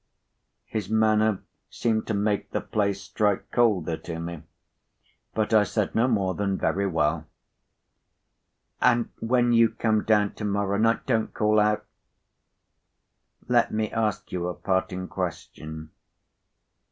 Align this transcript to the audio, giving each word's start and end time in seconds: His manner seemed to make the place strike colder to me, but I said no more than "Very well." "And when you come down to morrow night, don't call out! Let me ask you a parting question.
His 0.65 0.89
manner 0.89 1.43
seemed 1.69 2.07
to 2.07 2.15
make 2.15 2.49
the 2.49 2.59
place 2.61 2.99
strike 3.03 3.51
colder 3.51 3.97
to 3.97 4.19
me, 4.19 4.41
but 5.35 5.53
I 5.53 5.63
said 5.63 5.93
no 5.93 6.07
more 6.07 6.33
than 6.33 6.57
"Very 6.57 6.87
well." 6.87 7.27
"And 8.81 9.11
when 9.19 9.51
you 9.53 9.69
come 9.69 10.03
down 10.03 10.33
to 10.33 10.43
morrow 10.43 10.79
night, 10.79 11.05
don't 11.05 11.31
call 11.35 11.59
out! 11.59 11.85
Let 13.47 13.71
me 13.71 13.91
ask 13.91 14.31
you 14.31 14.47
a 14.47 14.55
parting 14.55 15.07
question. 15.07 15.91